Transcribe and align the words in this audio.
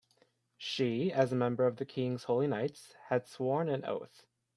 She, 0.57 1.13
as 1.13 1.31
a 1.31 1.35
member 1.35 1.67
of 1.67 1.75
the 1.75 1.85
king's 1.85 2.23
holy 2.23 2.47
knights, 2.47 2.95
had 3.09 3.27
sworn 3.27 3.69
an 3.69 3.85
oath. 3.85 4.25